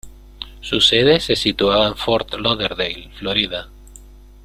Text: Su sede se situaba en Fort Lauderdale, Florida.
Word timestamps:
Su 0.61 0.81
sede 0.81 1.19
se 1.19 1.35
situaba 1.35 1.85
en 1.87 1.95
Fort 1.95 2.33
Lauderdale, 2.33 3.11
Florida. 3.19 3.69